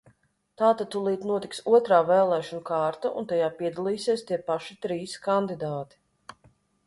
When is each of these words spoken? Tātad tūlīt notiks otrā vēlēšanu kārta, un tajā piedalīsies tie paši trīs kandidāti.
Tātad 0.59 0.87
tūlīt 0.93 1.25
notiks 1.31 1.59
otrā 1.79 1.99
vēlēšanu 2.07 2.63
kārta, 2.69 3.11
un 3.21 3.29
tajā 3.33 3.51
piedalīsies 3.61 4.25
tie 4.31 4.39
paši 4.47 4.79
trīs 4.87 5.13
kandidāti. 5.27 6.01